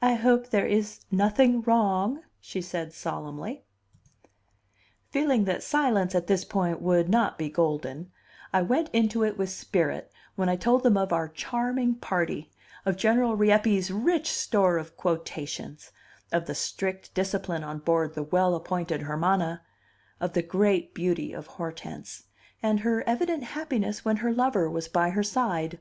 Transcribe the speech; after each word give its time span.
"I 0.00 0.14
hope 0.14 0.48
there 0.48 0.64
is 0.64 1.00
nothing 1.10 1.60
wrong," 1.60 2.22
she 2.40 2.62
said 2.62 2.94
solemnly. 2.94 3.66
Feeling 5.10 5.44
that 5.44 5.62
silence 5.62 6.14
at 6.14 6.26
this 6.26 6.42
point 6.42 6.80
would 6.80 7.10
not 7.10 7.36
be 7.36 7.50
golden, 7.50 8.10
I 8.54 8.62
went 8.62 8.88
into 8.94 9.24
it 9.24 9.36
with 9.36 9.50
spirit 9.50 10.10
I 10.38 10.56
told 10.56 10.82
them 10.84 10.96
of 10.96 11.12
our 11.12 11.28
charming 11.28 11.96
party, 11.96 12.50
of 12.86 12.96
General 12.96 13.36
Rieppe's 13.36 13.90
rich 13.90 14.30
store 14.32 14.78
of 14.78 14.96
quotations, 14.96 15.92
of 16.32 16.46
the 16.46 16.54
strict 16.54 17.12
discipline 17.12 17.62
on 17.62 17.80
board 17.80 18.14
the 18.14 18.22
well 18.22 18.54
appointed 18.54 19.02
Hermana, 19.02 19.60
of 20.18 20.32
the 20.32 20.40
great 20.40 20.94
beauty 20.94 21.34
of 21.34 21.46
Hortense, 21.46 22.22
and 22.62 22.80
her 22.80 23.06
evident 23.06 23.42
happiness 23.44 24.02
when 24.02 24.16
her 24.24 24.32
lover 24.32 24.70
was 24.70 24.88
by 24.88 25.10
her 25.10 25.22
side. 25.22 25.78